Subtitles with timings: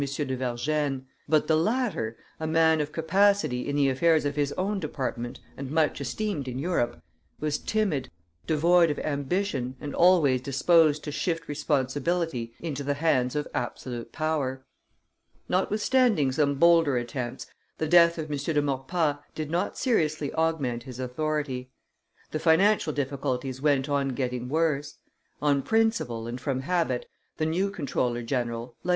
[0.03, 4.79] de Vergennes; but the latter, a man of capacity in the affairs of his own
[4.79, 7.03] department and much esteemed in Europe,
[7.39, 8.09] was timid,
[8.47, 14.65] devoid of ambition and always disposed to shift responsibility into the hands of absolute power.
[15.47, 17.45] Notwithstanding some bolder attempts,
[17.77, 18.37] the death of M.
[18.39, 21.69] de Maurepas did not seriously augment his authority.
[22.31, 24.95] The financial difficulties went on getting worse;
[25.43, 27.05] on principle and from habit,
[27.37, 28.89] the new comptroller general, like M.